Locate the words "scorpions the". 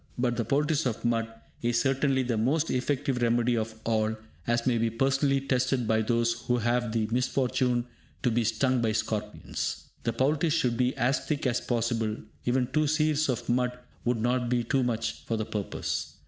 8.93-10.13